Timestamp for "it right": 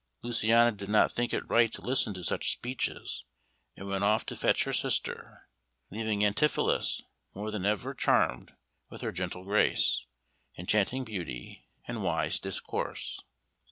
1.31-1.71